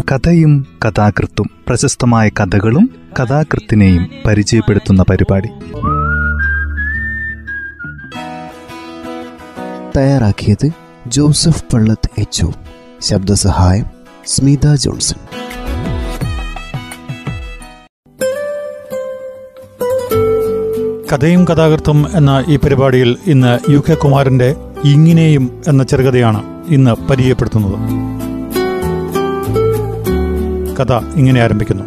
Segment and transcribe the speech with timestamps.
[0.00, 5.48] കഥയും കഥാകൃത്തും പ്രശസ്തമായ കഥകളും കഥാകൃത്തിനെയും പരിചയപ്പെടുത്തുന്ന പരിപാടി.
[9.96, 10.70] തയ്യാറാക്കിയത്
[11.06, 12.46] ജോസഫ് പള്ളത്ത് എച്ച്
[13.00, 13.84] ശബ്ദസഹായം
[14.26, 15.16] സ്മിത ജോൺസൺ.
[21.12, 28.17] കഥയും കഥാകൃത്തും എന്ന ഈ പരിപാടിയിൽ ഇന്ന് യു കെ കുമാരന്റെ ഇങ്ങനെയും എന്ന ചെറുകഥയാണ് ഇന്ന് പരിചയപ്പെടുത്തുന്നത്.
[30.80, 31.84] കഥ ഇങ്ങനെ ആരംഭിക്കുന്നു.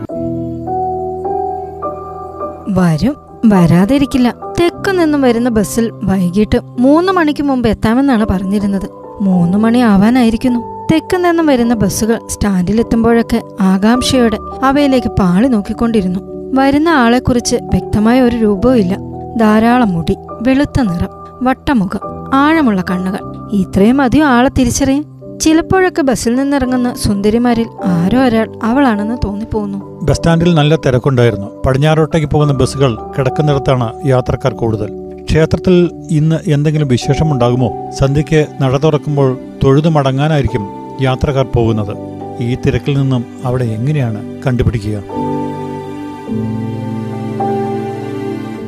[2.69, 3.15] വരും.
[3.45, 4.35] വരാതിരിക്കില്ല.
[4.61, 8.89] തെക്ക് നിന്നും വരുന്ന ബസ്സിൽ വൈകിട്ട് മൂന്ന് മണിക്ക് മുമ്പ് എത്താമെന്നാണ് പറഞ്ഞിരുന്നത്.
[9.21, 10.87] മൂന്ന് മണി ആവാനായിരിക്കുന്നു.
[10.93, 16.19] തെക്ക് നിന്നും വരുന്ന ബസ്സുകൾ സ്റ്റാൻഡിലെത്തുമ്പോഴൊക്കെ ആകാംക്ഷയോടെ അവയിലേക്ക് പാളി നോക്കിക്കൊണ്ടിരുന്നു.
[16.61, 21.09] വരുന്ന ആളെക്കുറിച്ച് വ്യക്തമായ ഒരു രൂപവും ധാരാളം മുടി വെളുത്ത നിറം
[21.41, 23.19] വട്ടമുഖം ആഴമുള്ള കണ്ണുകൾ.
[23.51, 25.10] ഇത്രയും അധികം ആളെ തിരിച്ചറിയാൻ
[25.41, 29.99] ചിലപ്പോഴൊക്കെ ബസ്സിൽ നിന്നിറങ്ങുന്ന സുന്ദരിമാരിൽ ആരോ ഒരാൾ അവളാണെന്ന് തോന്നിപ്പോകുന്നു.
[30.03, 31.61] ബസ് സ്റ്റാൻഡിൽ നല്ല തിരക്കുണ്ടായിരുന്നു.
[31.65, 34.89] പടിഞ്ഞാറോട്ടേക്ക് പോകുന്ന ബസ്സുകൾ കിടക്കുന്നിടത്താണ് യാത്രക്കാർ കൂടുതൽ.
[35.25, 37.91] ക്ഷേത്രത്തിൽ ഇന്ന് എന്തെങ്കിലും വിശേഷമുണ്ടാകുമോ?
[37.99, 40.67] സന്ധ്യയ്ക്ക് നട തുറക്കുമ്പോൾ തൊഴുതു മടങ്ങാനായിരിക്കും
[41.01, 41.97] യാത്രക്കാർ പോകുന്നത്.
[42.39, 45.03] ഈ തിരക്കിൽ നിന്നും അവിടെ എങ്ങനെയാണ് കണ്ടുപിടിക്കുക?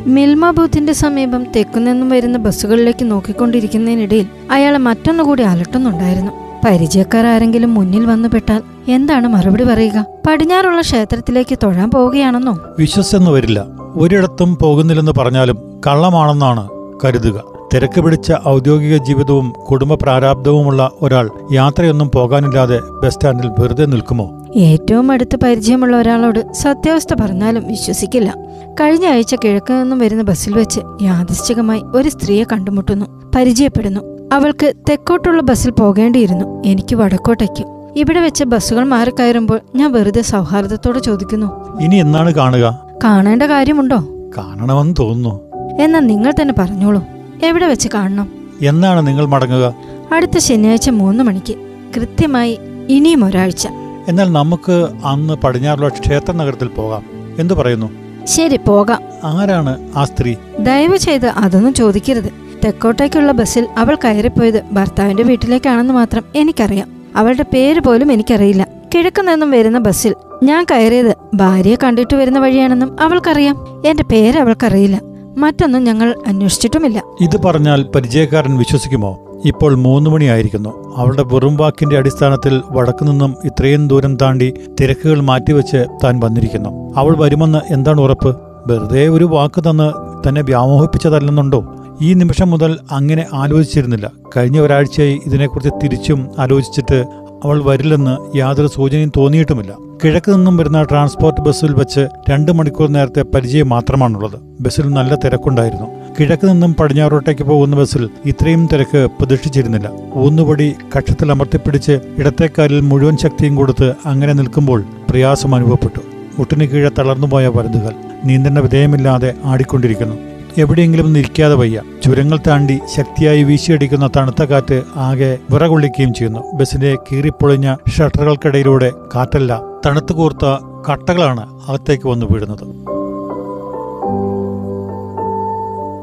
[0.08, 6.42] മിൽമ ബൂത്തിന്റെ സമീപം തെക്കുനിന്നും വരുന്ന ബസ്സുകളിലേക്ക് നോക്കിക്കൊണ്ടിരിക്കുന്നതിനിടയിൽ അയാളെ മറ്റൊന്നുകൂടി അലട്ടുന്നുണ്ടായിരുന്നു.
[6.66, 10.06] പരിചയക്കാർ ആരെങ്കിലും മുന്നിൽ വന്നു പെട്ടാൽ എന്താണ് മറുപടി പറയുക?
[10.28, 12.58] പടിഞ്ഞാറുള്ള ക്ഷേത്രത്തിലേക്ക് തൊഴാൻ പോവുകയാണെന്നോ?
[12.80, 13.66] വിശ്വസെന്ന് വരില്ല.
[13.95, 16.70] ഒരിടത്തും പോകുന്നില്ലെന്ന് പറഞ്ഞാലും കള്ളമാണെന്നാണ്
[17.05, 17.44] കരുതുക.
[17.73, 24.48] തിരക്ക് പിടിച്ച ഔദ്യോഗിക ജീവിതവും കുടുംബ പ്രാരാബ്ദവുമുള്ള ഒരാൾ യാത്രയൊന്നും പോകാനില്ലാതെ ബസ് സ്റ്റാൻഡിൽ വെറുതെ നിൽക്കുമോ?
[24.55, 28.36] ഏറ്റവും അടുത്ത് പരിചയമുള്ള ഒരാളോട് സത്യാവസ്ഥ പറഞ്ഞാലും വിശ്വസിക്കില്ല.
[28.81, 33.31] കഴിഞ്ഞ ആഴ്ച കിഴക്ക് നിന്നും വരുന്ന ബസ്സിൽ വെച്ച് യാദൃശ്ചികമായി ഒരു സ്ത്രീയെ കണ്ടുമുട്ടുന്നു.
[33.36, 34.12] പരിചയപ്പെടുന്നു.
[34.32, 36.62] അവൾക്ക് തെക്കോട്ടുള്ള ബസ്സിൽ പോകേണ്ടിയിരുന്നു.
[36.66, 37.64] എനിക്ക് വടക്കോട്ടേക്ക്.
[37.96, 41.80] ഇവിടെ വെച്ച ബസ്സുകൾ മാറിക്കയറുമ്പോൾ ഞാൻ വെറുതെ സൗഹാർദ്ദത്തോടെ ചോദിക്കുന്നു.
[41.82, 42.88] ഇനി എന്നാണ് കാണുക?
[43.04, 44.08] കാണേണ്ട കാര്യമുണ്ടോ?
[44.38, 45.42] കാണണമെന്ന് തോന്നുന്നു.
[45.82, 47.04] എന്നാ നിങ്ങൾ തന്നെ പറഞ്ഞോളൂ.
[47.44, 48.32] എവിടെ വെച്ച് കാണണം?
[48.62, 49.76] എന്നാണ് നിങ്ങൾ മടങ്ങുക?
[50.14, 51.56] അടുത്ത ശനിയാഴ്ച മൂന്ന് മണിക്ക്.
[51.95, 53.67] കൃത്യമായി ഇനിയും ഒരാഴ്ച.
[54.08, 57.04] എന്നാൽ നമുക്ക് അന്ന് പടിഞ്ഞാറുള്ള ക്ഷേത്ര നഗരത്തിൽ പോകാം.
[57.39, 57.89] എന്തു പറയുന്നു?
[58.26, 59.02] ശരി പോകാം.
[59.23, 60.36] ആരാണ് ആ സ്ത്രീ?
[60.60, 62.42] ദയവ് ചെയ്ത് അതൊന്നും ചോദിക്കരുത്.
[62.66, 66.88] തെക്കോട്ടേക്കുള്ള ബസ്സിൽ അവൾ കയറിപ്പോയത് ഭർത്താവിന്റെ വീട്ടിലേക്കാണെന്ന് മാത്രം എനിക്കറിയാം.
[67.16, 68.68] അവളുടെ പേര് പോലും എനിക്കറിയില്ല.
[68.96, 73.82] കിഴക്ക് നിന്നും വരുന്ന ബസ്സിൽ ഞാൻ കയറിയത് ഭാര്യയെ കണ്ടിട്ട് വരുന്ന വഴിയാണെന്നും അവൾക്കറിയാം.
[73.86, 75.02] എന്റെ പേര് അവൾക്കറിയില്ല.
[75.38, 77.04] മറ്റൊന്നും ഞങ്ങൾ അന്വേഷിച്ചിട്ടുമില്ല.
[77.22, 79.20] ഇത് പറഞ്ഞാൽ പരിചയക്കാരൻ വിശ്വസിക്കുമോ?
[79.45, 80.94] ഇപ്പോൾ മൂന്ന് മണിയായിരിക്കുന്നു.
[80.95, 86.94] അവളുടെ വെറും വാക്കിന്റെ അടിസ്ഥാനത്തിൽ വടക്കു നിന്നും ഇത്രയും ദൂരം താണ്ടി തിരക്കുകൾ മാറ്റിവെച്ച് താൻ വന്നിരിക്കുന്നു.
[86.98, 88.38] അവൾ വരുമെന്ന് എന്താണ് ഉറപ്പ്?
[88.68, 89.92] വെറുതെ ഒരു വാക്ക് തന്ന്
[90.30, 91.83] തന്നെ വ്യാമോഹിപ്പിച്ചതല്ലെന്നുണ്ടോ?
[92.02, 94.11] ഈ നിമിഷം മുതൽ അങ്ങനെ ആലോചിച്ചിരുന്നില്ല.
[94.37, 97.05] കഴിഞ്ഞ ഒരാഴ്ചയായി ഇതിനെക്കുറിച്ച് തിരിച്ചും ആലോചിച്ചിട്ട്
[97.43, 99.73] അവൾ വരില്ലെന്ന് യാതൊരു സൂചനയും തോന്നിയിട്ടുമില്ല.
[100.03, 104.39] കിഴക്ക് നിന്നും വരുന്ന ട്രാൻസ്പോർട്ട് ബസ്സിൽ വെച്ച് രണ്ട് മണിക്കൂർ നേരത്തെ പരിചയം മാത്രമാണുള്ളത്.
[104.61, 105.87] ബസ്സിൽ നല്ല തിരക്കുണ്ടായിരുന്നു.
[106.20, 109.92] കിഴക്ക് നിന്നും പടിഞ്ഞാറോട്ടേക്ക് പോകുന്ന ബസ്സിൽ ഇത്രയും തിരക്ക് പ്രതീക്ഷിച്ചിരുന്നില്ല.
[110.15, 115.99] ഊന്നുപടി കക്ഷത്തിൽ അമർത്തിപ്പിടിച്ച് ഇടത്തേക്കാലിൽ മുഴുവൻ ശക്തിയും കൊടുത്ത് അങ്ങനെ നിൽക്കുമ്പോൾ പ്രയാസം അനുഭവപ്പെട്ടു.
[116.39, 117.93] മുട്ടിന് കീഴെ തളർന്നുപോയ വലുതുകൾ
[118.26, 120.33] നിയന്ത്രണ വിധേയമില്ലാതെ ആടിക്കൊണ്ടിരിക്കുന്നു.
[120.58, 121.81] എവിടെയെങ്കിലും നിൽക്കാതെ വയ്യ.
[122.03, 126.39] ചുരങ്ങൾ താണ്ടി ശക്തിയായി വീശിയടിക്കുന്ന തണുത്ത കാറ്റ് ആകെ വിറകൊള്ളിക്കുകയും ചെയ്യുന്നു.
[126.53, 130.45] ബസ്സിന്റെ കീറിപ്പൊളിഞ്ഞ ഷട്ടറുകൾക്കിടയിലൂടെ കാറ്റല്ല തണുത്തു കൂർത്ത
[130.91, 132.63] കട്ടകളാണ് അകത്തേക്ക് വന്നു വീഴുന്നത്.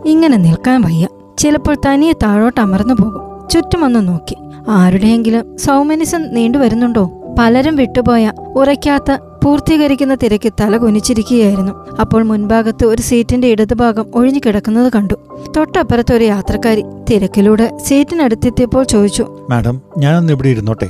[0.09, 1.09] ഇങ്ങനെ നിൽക്കാൻ വയ്യ.
[1.39, 3.49] ചിലപ്പോൾ തനിയെ താഴോട്ട് അമർന്നു പോകും.
[3.49, 4.37] ചുറ്റുമൊന്ന് നോക്കി.
[4.69, 7.11] ആരുടെയെങ്കിലും സൗമനിസം നീണ്ടുവരുന്നുണ്ടോ?
[7.39, 11.73] പലരും വിട്ടുപോയ ഉറയ്ക്കാത്ത പൂർത്തീകരിക്കുന്ന തിരക്ക് തല കുനിച്ചിരിക്കുകയായിരുന്നു.
[12.01, 15.15] അപ്പോൾ മുൻഭാഗത്ത് ഒരു സീറ്റിന്റെ ഇടതുഭാഗം ഒഴിഞ്ഞു കിടക്കുന്നത് കണ്ടു.
[15.57, 20.89] തൊട്ടപ്പുറത്ത് ഒരു യാത്രക്കാരി തിരക്കിലൂടെ സീറ്റിനടുത്തെത്തിയപ്പോൾ ചോദിച്ചു മാഡം ഞാനൊന്ന് ഇവിടെ ഇരുന്നോട്ടെ?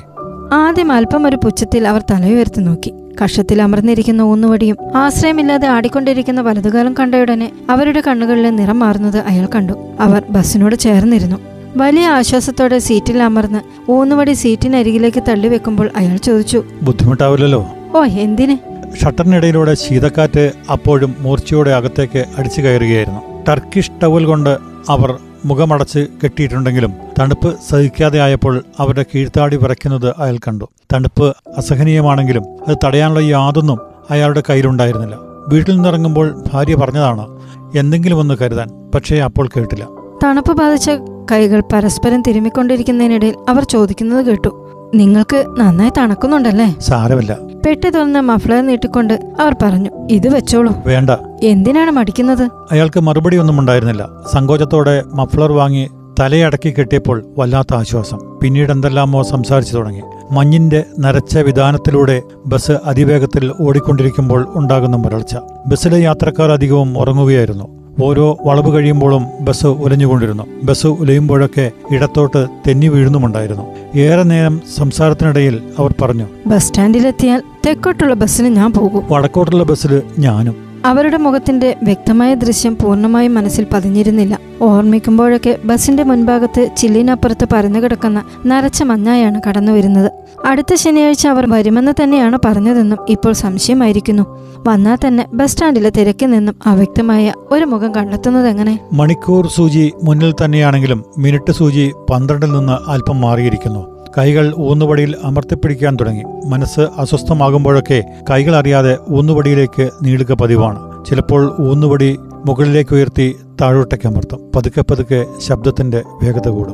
[0.52, 2.94] ആദ്യം അല്പം ഒരു പുച്ഛത്തിൽ അവർ തലയുയർത്തി നോക്കി.
[3.22, 9.74] കഷത്തിൽ അമർന്നിരിക്കുന്ന ഊന്നുവടിയും ആശ്രയമില്ലാതെ ആടിക്കൊണ്ടിരിക്കുന്ന വലതുകാലം കണ്ടയുടനെ അവരുടെ കണ്ണുകളിലെ നിറം മാറുന്നത് അയാൾ കണ്ടു.
[10.00, 11.36] അവർ ബസ്സിനോട് ചേർന്നിരുന്നു.
[11.76, 17.66] വലിയ ആശ്വാസത്തോടെ സീറ്റിൽ അമർന്ന് ഊന്നുവടി സീറ്റിനരികിലേക്ക് തള്ളിവെക്കുമ്പോൾ അയാൾ ചോദിച്ചു ബുദ്ധിമുട്ടാവില്ലല്ലോ.
[17.94, 18.56] ഓ എന്തിന്?
[18.96, 23.20] ഷട്ടറിനിടയിലൂടെ ശീതക്കാറ്റ് അപ്പോഴും മൂർച്ചയോടെ അകത്തേക്ക് അടിച്ചു കയറുകയായിരുന്നു.
[23.48, 24.58] ടർക്കിഷ് ടവൽ കൊണ്ട്
[24.88, 30.68] അവർ മുഖമടച്ച് കെട്ടിയിട്ടുണ്ടെങ്കിലും തണുപ്പ് സഹിക്കാതെ ആയപ്പോൾ അവരുടെ കീഴ്ത്താടി വിറയ്ക്കുന്നത് അയാൾ കണ്ടു.
[30.92, 33.78] തണുപ്പ് അസഹനീയമാണെങ്കിലും അത് തടയാനുള്ള യാതൊന്നും
[34.10, 35.14] അയാളുടെ കയ്യിലുണ്ടായിരുന്നില്ല.
[35.48, 37.40] വീട്ടിൽ നിന്നിറങ്ങുമ്പോൾ ഭാര്യ പറഞ്ഞതാണ്
[37.78, 38.68] എന്തെങ്കിലും ഒന്ന് കരുതാൻ.
[38.94, 39.88] പക്ഷേ അപ്പോൾ കേട്ടില്ല.
[40.24, 40.90] തണുപ്പ് ബാധിച്ച
[41.32, 44.59] കൈകൾ പരസ്പരം തിരുമ്മിക്കൊണ്ടിരിക്കുന്നതിനിടയിൽ അവർ ചോദിക്കുന്നത് കേട്ടു.
[44.94, 46.76] നിങ്ങൾക്ക് നന്നായി തണക്കുന്നുണ്ടല്ലേ?
[46.78, 47.38] സാരമില്ല.
[47.66, 50.72] പെട്ടി തുറന്ന മഫ്ലർ നീട്ടിക്കൊണ്ട് അവർ പറഞ്ഞു ഇത് വെച്ചോളൂ.
[50.86, 51.10] വേണ്ട.
[51.42, 52.48] എന്തിനാണ് മടിക്കുന്നത്?
[52.70, 54.08] അയാൾക്ക് മറുപടി ഒന്നും ഉണ്ടായിരുന്നില്ല.
[54.32, 55.88] സങ്കോചത്തോടെ മഫ്ലർ വാങ്ങി
[56.20, 58.18] തലയടക്കി കെട്ടിയപ്പോൾ വല്ലാത്ത ആശ്വാസം.
[58.42, 60.00] പിന്നീട് എന്തെല്ലാമോ സംസാരിച്ചു തുടങ്ങി.
[60.30, 67.79] മഞ്ഞിന്റെ നരച്ച വിധാനത്തിലൂടെ ബസ് അതിവേഗത്തിൽ ഓടിക്കൊണ്ടിരിക്കുമ്പോൾ ഉണ്ടാകുന്ന മുരൾച്ച ബസ്സിലെ യാത്രക്കാർ അധികവും ഉറങ്ങുകയായിരുന്നു.
[68.02, 70.42] ഓരോ വളവ് കഴിയുമ്പോഴും ബസ് ഉലഞ്ഞുകൊണ്ടിരുന്നു.
[70.64, 73.98] ബസ് ഉലയുമ്പോഴൊക്കെ ഇടത്തോട്ട് തെന്നി വീഴുന്നുമുണ്ടായിരുന്നു.
[73.98, 79.04] ഏറെ നേരം സംസാരത്തിനിടയിൽ അവർ പറഞ്ഞു ബസ് സ്റ്റാൻഡിലെത്തിയാൽ തെക്കോട്ടുള്ള ബസ്സിന് ഞാൻ പോകും.
[79.10, 80.69] വടക്കോട്ടുള്ള ബസ്സിൽ ഞാനും.
[80.84, 84.38] അവരുടെ മുഖത്തിന്റെ വ്യക്തമായ ദൃശ്യം പൂർണമായും മനസ്സിൽ പതിഞ്ഞിരുന്നില്ല.
[84.62, 90.12] ഓർമ്മിക്കുമ്പോഴൊക്കെ ബസിന്റെ മുൻഭാഗത്ത് ചില്ലിനപ്പുറത്ത് പരന്നു കിടക്കുന്ന നരച്ച മഞ്ഞായാണ് കടന്നു വരുന്നത്.
[90.44, 94.22] അടുത്ത ശനിയാഴ്ച അവർ വരുമെന്ന് തന്നെയാണ് പറഞ്ഞതെന്നും ഇപ്പോൾ സംശയമായിരിക്കുന്നു.
[94.68, 98.80] വന്നാൽ തന്നെ ബസ് സ്റ്റാൻഡിലെ തിരക്കിൽ നിന്നും അവ്യക്തമായ ഒരു മുഖം കണ്ടെത്തുന്നത് എങ്ങനെ?
[98.92, 103.89] മണിക്കൂർ സൂചി മുന്നിൽ തന്നെയാണെങ്കിലും മിനിറ്റ് സൂചി പന്ത്രണ്ടിൽ നിന്ന് അല്പം മാറിയിരിക്കുന്നു.
[104.18, 106.22] കൈകൾ ഊന്നുവടിയിൽ അമർത്തിപ്പിടിക്കാൻ തുടങ്ങി.
[106.46, 111.04] മനസ്സ് അസ്വസ്ഥമാകുമ്പോഴൊക്കെ കൈകൾ അറിയാതെ ഊന്നുവടിയിലേക്ക് നീളുക പതിവാണ്.
[111.04, 114.52] ചിലപ്പോൾ ഊന്നുവടി മുകളിലേക്ക് ഉയർത്തി താഴോട്ടേക്ക് അമർത്തും.
[114.56, 116.72] പതുക്കെ പതുക്കെ ശബ്ദത്തിന്റെ വേഗത കൂടും.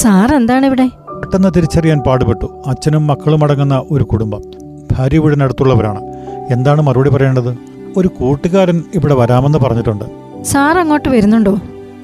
[0.00, 0.86] സാർ എന്താണ് ഇവിടെ?
[0.86, 2.62] പെട്ടെന്ന് തിരിച്ചറിയാൻ പാടുപെട്ടു.
[2.66, 4.42] അച്ഛനും മക്കളും അടങ്ങുന്ന ഒരു കുടുംബം.
[4.92, 6.00] ഭാര്യ വീടിനടുത്തുള്ളവരാണ്.
[6.50, 7.56] എന്താണ് മറുപടി പറയേണ്ടത്?
[7.96, 10.04] ഒരു കൂട്ടുകാരൻ ഇവിടെ വരാമെന്ന് പറഞ്ഞിട്ടുണ്ട്.
[10.42, 11.58] സാർ അങ്ങോട്ട് വരുന്നുണ്ടോ?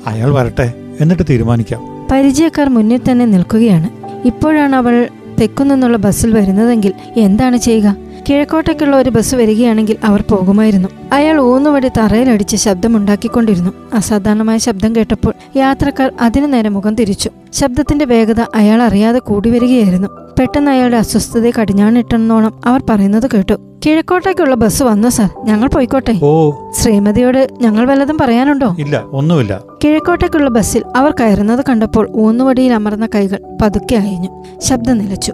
[0.06, 0.73] അയാൾ വരട്ടെ.
[1.00, 1.98] എന്നിട്ട് തീരുമാനിക്കാം.
[2.11, 3.91] പരിചയക്കാർ മുന്നിൽ തന്നെ നിൽക്കുകയാണ്.
[4.27, 5.09] ഇപ്പോഴാണ് അവൾ
[5.41, 7.97] തെക്കുനിന്നുള്ള ബസ്സിൽ വരുന്നതെങ്കിൽ എന്താണ് ചെയ്യുക?
[8.29, 10.89] കിഴക്കോട്ടേക്കുള്ള ഒരു ബസ് വരികയാണെങ്കിൽ അവർ പോകുമായിരുന്നു.
[11.13, 13.71] അയാൾ ഊന്നുവടി തറയിലടിച്ച് ശബ്ദമുണ്ടാക്കിക്കൊണ്ടിരുന്നു.
[13.95, 17.31] അസാധാരണമായ ശബ്ദം കേട്ടപ്പോൾ യാത്രക്കാർ അതിനു നേരെ മുഖം തിരിച്ചു.
[17.53, 23.55] ശബ്ദത്തിന്റെ വേഗത അയാൾ അറിയാതെ കൂടി വരികയായിരുന്നു പെട്ടെന്ന് അയാളുടെ അസ്വസ്ഥതയെ കടിഞ്ഞാണിട്ടെന്നോണം അവർ പറയുന്നത് കേട്ടു.
[23.87, 25.31] കിഴക്കോട്ടേക്കുള്ള ബസ് വന്നു സാർ.
[25.44, 26.19] ഞങ്ങൾ പോയിക്കോട്ടെ.
[26.23, 26.50] ഓ.
[26.81, 28.76] ശ്രീമതിയോട് ഞങ്ങൾ വല്ലതും പറയാനുണ്ടോ?
[28.79, 29.61] ഇല്ല ഒന്നുമില്ല.
[29.85, 35.32] കിഴക്കോട്ടേക്കുള്ള ബസ്സിൽ അവർ കയറുന്നത് കണ്ടപ്പോൾ ഊന്നുവടിയിൽ അമർന്ന കൈകൾ പതുക്കെ അയഞ്ഞു ശബ്ദം നിലച്ചു.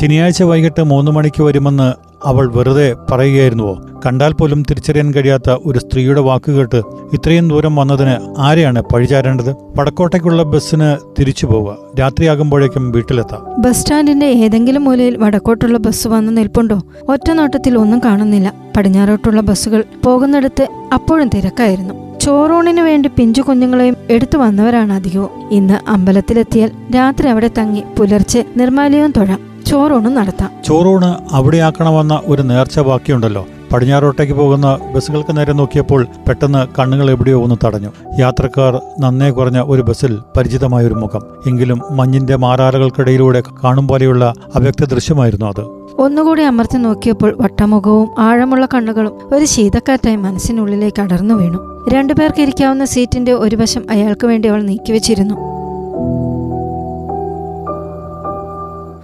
[0.00, 1.92] ശനിയാഴ്ച വൈകിട്ട് മൂന്ന് മണിക്ക് വരുമെന്ന്
[2.26, 3.78] അവൾ വെറുതെ പറയുകയായിരുന്നുവോ?
[4.06, 6.82] കണ്ടാൽ പോലും തിരിച്ചറിയാൻ കഴിയാത്ത ഒരു സ്ത്രീയുടെ വാക്കുകേട്ട്
[7.12, 9.56] ഇത്രയും ദൂരം വന്നതിന് ആരെയാണ് പഴിചാരേണ്ടത്?
[9.76, 11.76] വടക്കോട്ടേക്കുള്ള ബസ്സിന് തിരിച്ചു പോവുക.
[12.00, 13.62] രാത്രിയാകുമ്പോഴേക്കും വീട്ടിലെത്താം.
[13.62, 16.82] ബസ് സ്റ്റാൻഡിന്റെ ഏതെങ്കിലും മൂലയിൽ വടക്കോട്ടുള്ള ബസ് വന്ന് നിൽപ്പുണ്ടോ?
[17.08, 18.54] ഒറ്റ നോട്ടത്തിൽ ഒന്നും കാണുന്നില്ല.
[18.76, 22.18] പടിഞ്ഞാറോട്ടുള്ള ബസ്സുകൾ പോകുന്നിടത്ത് അപ്പോഴും തിരക്കായിരുന്നു.
[22.20, 25.30] ചോറൂണിനു വേണ്ടി പിഞ്ചു കുഞ്ഞുങ്ങളെയും എടുത്തു വന്നവരാണ് അധികവും.
[25.50, 29.53] ഇന്ന് അമ്പലത്തിലെത്തിയാൽ രാത്രി അവിടെ തങ്ങി പുലർച്ചെ നിർമ്മാലയവും തൊഴാം.
[29.66, 30.50] ചോറൂണും നടത്താം.
[30.64, 33.46] ചോറൂണ് അവിടെയാക്കണമെന്ന ഒരു നേർച്ച ബാക്കിയുണ്ടല്ലോ.
[33.72, 37.88] പടിഞ്ഞാറോട്ടേക്ക് പോകുന്ന ബസ്സുകൾക്ക് നേരെ നോക്കിയപ്പോൾ പെട്ടെന്ന് കണ്ണുകൾ എവിടെയോ ഒന്ന് തടഞ്ഞു.
[38.18, 41.20] യാത്രക്കാർ നന്നേ കുറഞ്ഞ ഒരു ബസ്സിൽ പരിചിതമായ ഒരു മുഖം.
[41.46, 45.60] എങ്കിലും മഞ്ഞിന്റെ മാറാലകൾക്കിടയിലൂടെ കാണും പോലെയുള്ള അവ്യക്ത ദൃശ്യമായിരുന്നു അത്.
[45.98, 51.88] ഒന്നുകൂടി അമർത്തി നോക്കിയപ്പോൾ വട്ടമുഖവും ആഴമുള്ള കണ്ണുകളും ഒരു ശീതക്കാറ്റായി മനസ്സിനുള്ളിലേക്ക് അടർന്നു വീണു.
[51.88, 55.63] രണ്ടുപേർക്ക് ഇരിക്കാവുന്ന സീറ്റിന്റെ ഒരു വശം അയാൾക്ക് വേണ്ടി അവൾ നീക്കിവെച്ചിരുന്നു.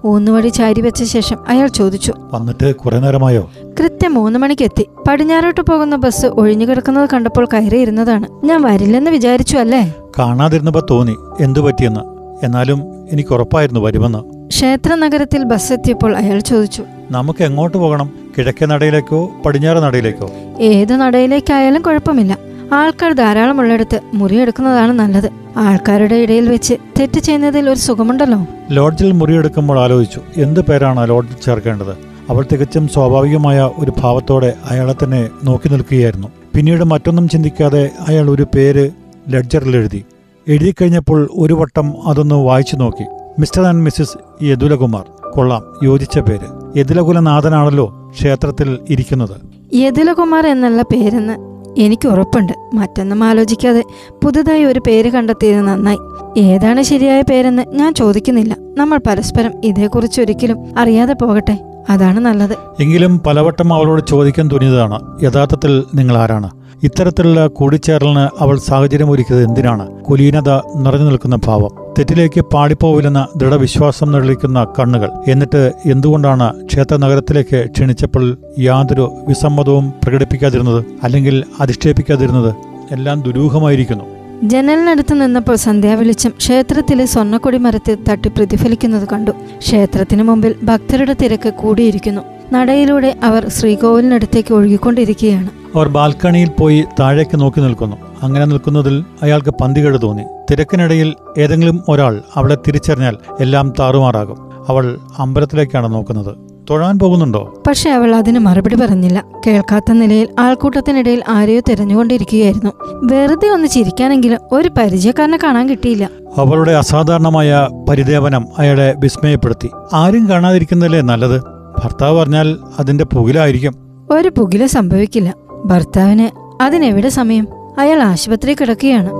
[0.04, 3.50] ഊന്നുവടി ചാരി വെച്ച ശേഷം അയാൾ ചോദിച്ചു വന്നിട്ട് കുറെ നേരമായോ?
[3.80, 4.86] കൃത്യം മൂന്ന് മണിക്ക് എത്തി.
[5.08, 9.94] പടിഞ്ഞാറോട്ട് പോകുന്ന ബസ് ഒഴിഞ്ഞു കിടക്കുന്നത് കണ്ടപ്പോൾ കയറിയിരുന്നതാണ് ഞാൻ വരില്ലെന്ന് വിചാരിച്ചു അല്ലേ?
[10.18, 12.00] കാണാതിരുന്നപ്പോ തോന്നി എന്തു പറ്റിയെന്ന്.
[12.46, 14.48] എന്നാലും എനിക്ക് ഉറപ്പായിരുന്നു വരുമെന്ന്.
[14.48, 18.10] ക്ഷേത്ര നഗരത്തിൽ ബസ് എത്തിയപ്പോൾ അയാൾ ചോദിച്ചു നമുക്ക് എങ്ങോട്ട് പോകണം?
[18.38, 19.30] കിഴക്കേ നടയിലേക്കോ?
[19.46, 20.30] പടിഞ്ഞാറ് നടയിലേക്കോ?
[20.60, 22.38] ഏത് നടയിലേക്കായാലും കുഴപ്പമില്ല.
[22.72, 25.30] ആൾക്കാർ ധാരാളമുള്ളിടത്ത് മുറിയെടുക്കുന്നതാണ് നല്ലത്.
[25.56, 28.46] ആൾക്കാരുടെ ഇടയിൽ വെച്ച് തെറ്റ് ചെയ്യുന്നതിൽ ഒരു സുഖമുണ്ടല്ലോ?
[28.70, 31.90] ലോഡ്ജിൽ മുറിയെടുക്കുമ്പോൾ ആലോചിച്ചു എന്ത് പേരാണ് ലോഡ്ജിൽ ചേർക്കേണ്ടത്?
[32.30, 36.28] അവൾ തികച്ചും സ്വാഭാവികമായ ഒരു ഭാവത്തോടെ അയാളെ തന്നെ നോക്കി നിൽക്കുകയായിരുന്നു.
[36.56, 38.90] പിന്നീട് മറ്റൊന്നും ചിന്തിക്കാതെ അയാൾ ഒരു പേര്
[39.28, 40.04] ലെഡ്ജറിൽ എഴുതി.
[40.48, 43.04] എഴുതി കഴിഞ്ഞപ്പോൾ ഒരു വട്ടം അതൊന്ന് വായിച്ചു നോക്കി.
[43.38, 45.04] Mister and missus Yadulakumar.
[45.30, 46.78] കൊള്ളാം യോജിച്ച പേര്.
[46.78, 49.36] യദുലകുലനാഥനാണല്ലോ ക്ഷേത്രത്തിൽ ഇരിക്കുന്നത്.
[49.76, 52.52] യദുലകുമാർ എന്നുള്ള പേരെന്ന് എനിക്ക് ഉറപ്പുണ്ട്.
[52.74, 53.84] മറ്റൊന്നും ആലോചിക്കാതെ
[54.24, 55.98] പുതുതായി ഒരു പേര് കണ്ടെത്തിയത് നന്നായി.
[56.38, 58.56] ഏതാണ് ശരിയായ പേരെന്ന് ഞാൻ ചോദിക്കുന്നില്ല.
[58.78, 61.69] നമ്മൾ പരസ്പരം ഇതേക്കുറിച്ച് ഒരിക്കലും അറിയാതെ പോകട്ടെ.
[61.88, 62.82] അതാണ് നല്ലത്.
[62.82, 66.50] എങ്കിലും പലവട്ടം അവളോട് ചോദിക്കാൻ തുനിയതാണ് യഥാർത്ഥത്തിൽ നിങ്ങൾ ആരാണ്?
[66.82, 69.88] ഇത്തരത്തിലുള്ള കൂടിച്ചേരലിന് അവൾ സാഹചര്യം ഒരുക്കിയത് എന്തിനാണ്?
[70.02, 71.70] കുലീനത നിറഞ്ഞു നിൽക്കുന്ന ഭാവം.
[71.98, 75.10] തെറ്റിലേക്ക് പാടിപ്പോവില്ലെന്ന ദൃഢവിശ്വാസം നിഴലിക്കുന്ന കണ്ണുകൾ.
[75.28, 80.84] എന്നിട്ട് എന്തുകൊണ്ടാണ് ക്ഷേത്ര നഗരത്തിലേക്ക് ക്ഷണിച്ചപ്പോൾ യാതൊരു വിസമ്മതവും പ്രകടിപ്പിക്കാതിരുന്നത്?
[81.02, 82.54] അല്ലെങ്കിൽ അധിക്ഷേപിക്കാതിരുന്നത്
[82.90, 84.04] എല്ലാം ദുരൂഹമായിരിക്കുന്നു.
[84.42, 89.30] ജനലിനടുത്ത് നിന്നപ്പോൾ സന്ധ്യാവെളിച്ചം ക്ഷേത്രത്തിലെ സ്വർണക്കൊടി മരത്തിൽ തട്ടി പ്രതിഫലിക്കുന്നത് കണ്ടു.
[89.58, 92.20] ക്ഷേത്രത്തിനു മുമ്പിൽ ഭക്തരുടെ തിരക്ക് കൂടിയിരിക്കുന്നു.
[92.52, 95.48] നടയിലൂടെ അവർ ശ്രീകോവിലിനടുത്തേക്ക് ഒഴുകിക്കൊണ്ടിരിക്കുകയാണ്.
[95.74, 97.96] അവർ ബാൽക്കണിയിൽ പോയി താഴേക്ക് നോക്കി നിൽക്കുന്നു.
[98.22, 100.22] അങ്ങനെ നിൽക്കുന്നതിൽ അയാൾക്ക് പന്തികേട് തോന്നി.
[100.50, 104.50] തിരക്കിനിടയിൽ ഏതെങ്കിലും ഒരാൾ അവളെ തിരിച്ചറിഞ്ഞാൽ എല്ലാം താറുമാറാകും.
[104.68, 106.49] അവൾ അമ്പലത്തിലേക്കാണ് നോക്കുന്നത്.
[106.70, 107.62] തൊഴാൻ പോകുന്നുണ്ടോ?
[107.66, 109.24] പക്ഷെ അവൾ അതിന് മറുപടി പറഞ്ഞില്ല.
[109.46, 112.70] കേൾക്കാത്ത നിലയിൽ ആൾക്കൂട്ടത്തിനിടയിൽ ആരെയോ തിരഞ്ഞുകൊണ്ടിരിക്കുകയായിരുന്നു.
[113.04, 116.10] വെറുതെ ഒന്ന് ചിരിക്കാനെങ്കിലും ഒരു പരിചയക്കാരനെ കാണാൻ കിട്ടിയില്ല.
[116.36, 119.70] അവളുടെ അസാധാരണമായ പരിദേവനം അയാളെ വിസ്മയപ്പെടുത്തി.
[119.92, 121.40] ആരും കാണാതിരിക്കുന്നതല്ലേ നല്ലത്?
[121.84, 123.74] ഭർത്താവ് പറഞ്ഞാൽ അതിന്റെ പുകിലായിരിക്കും.
[124.10, 125.34] ഒരു പുകില സംഭവിക്കില്ല.
[125.64, 126.28] ഭർത്താവിന്
[126.62, 127.48] അതിനെവിടെ സമയം?
[127.78, 129.10] അയാൾ ആശുപത്രി കിടക്കുകയാണ്.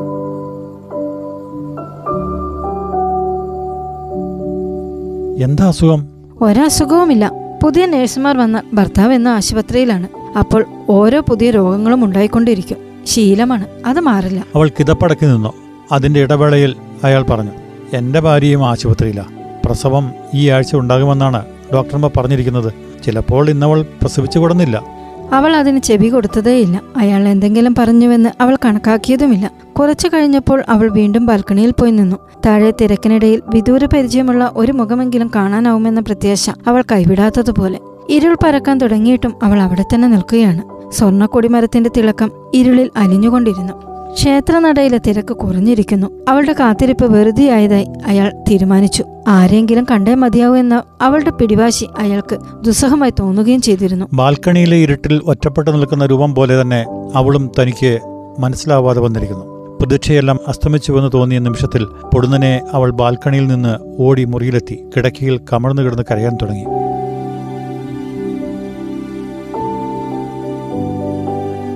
[5.45, 6.10] എന്താ അസുഖം?
[6.41, 7.33] ഒരസുഖവുമില്ല.
[7.63, 10.09] പുതിയ നഴ്സുമാർ വന്ന ഭർത്താവ് എന്ന ആശുപത്രിയിലാണ്.
[10.39, 12.77] അപ്പോൾ ഓരോ പുതിയ രോഗങ്ങളും ഉണ്ടായിക്കൊണ്ടിരിക്കും.
[13.07, 13.67] ശീലമാണ്.
[13.87, 14.45] അത് മാറില്ല.
[14.55, 15.53] അവൾ കിതപ്പടക്കി നിന്നു.
[15.93, 17.51] അതിന്റെ ഇടവേളയിൽ അയാൾ പറഞ്ഞു
[17.93, 19.27] എന്റെ ഭാര്യയും ആശുപത്രിയില്ല
[19.65, 21.45] പ്രസവം ഈ ആഴ്ച ഉണ്ടാകുമെന്നാണ്
[21.75, 22.73] ഡോക്ടർമാർ പറഞ്ഞിരിക്കുന്നത്.
[23.05, 25.00] ചിലപ്പോൾ ഇന്നവൾ പ്രസവിച്ചു കൊടുന്നില്ല.
[25.33, 29.51] അവൾ അതിന് ചെവി കൊടുത്തതേയില്ല അയാൾ എന്തെങ്കിലും പറഞ്ഞുവെന്ന് അവൾ കണക്കാക്കിയതുമില്ല.
[29.79, 32.17] കുറച്ചു കഴിഞ്ഞപ്പോൾ അവൾ വീണ്ടും ബാൽക്കണിയിൽ പോയി നിന്നു.
[32.47, 37.79] താഴെ തിരക്കിനിടയിൽ വിദൂര പരിചയമുള്ള ഒരു മുഖമെങ്കിലും കാണാനാവുമെന്ന പ്രത്യാശ അവൾ കൈവിടാത്തതുപോലെ.
[38.11, 40.91] ഇരുൾ പരക്കാൻ തുടങ്ങിയിട്ടും അവൾ അവിടെ തന്നെ നിൽക്കുകയാണ്.
[40.91, 43.90] സ്വർണക്കൊടിമരത്തിന്റെ തിളക്കം ഇരുളിൽ അലിഞ്ഞുകൊണ്ടിരുന്നു.
[44.15, 46.07] ക്ഷേത്രനടയിലെ തിരക്ക് കുറഞ്ഞിരിക്കുന്നു.
[46.29, 49.05] അവളുടെ കാത്തിരിപ്പ് വെറുതെയായതായി അയാൾ തീരുമാനിച്ചു.
[49.29, 54.07] ആരെങ്കിലും കണ്ടേ മതിയാവൂ എന്ന അവളുടെ പിടിവാശി അയാൾക്ക് ദുസ്സഹമായി തോന്നുകയും ചെയ്തിരുന്നു.
[54.13, 57.99] ബാൽക്കണിയിലെ ഇരുട്ടിൽ ഒറ്റപ്പെട്ടു നിൽക്കുന്ന രൂപം പോലെ തന്നെ അവളും തനിക്ക്
[58.39, 59.45] മനസ്സിലാവാതെ വന്നിരിക്കുന്നു.
[59.81, 64.85] പ്രതീക്ഷയെല്ലാം അസ്തമിച്ചുവെന്ന് തോന്നിയ നിമിഷത്തിൽ പൊടുന്നനെ അവൾ ബാൽക്കണിയിൽ നിന്ന് ഓടി മുറിയിലെത്തി.
[64.97, 66.65] കിടക്കയിൽ കമഴ്ന്നു കിടന്ന് കരയാൻ തുടങ്ങി.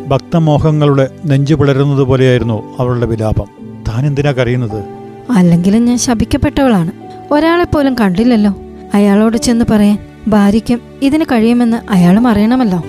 [0.08, 3.46] ഭക്തമോഹങ്ങളുടെ നെഞ്ചു പിളരുന്നത് പോലെയായിരുന്നു അവളുടെ വിലാപം.
[3.88, 4.84] താൻ എന്തിനാ കരയുന്നത്?
[5.30, 6.90] അല്ലെങ്കിലും ഞാൻ ശപിക്കപ്പെട്ടവളാണ്.
[7.30, 8.54] ഒരാളെ പോലും കണ്ടില്ലല്ലോ.
[8.94, 12.82] അയാളോട് ചെന്ന് പറയാൻ ഭാര്യയ്ക്കും ഇതിന് കഴിയുമെന്ന് അയാളും അറിയണമല്ലോ.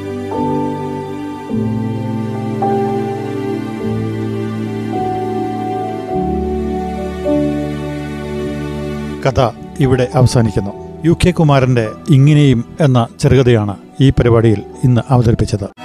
[9.29, 10.72] കഥ ഇവിടെ അവസാനിക്കുന്നു.
[11.05, 15.85] യു കെ കുമാരന്റെ ഇങ്ങനെയും എന്ന ചെറുകഥയാണ് ഈ പരിപാടിയിൽ ഇന്ന് അവതരിപ്പിച്ചത്.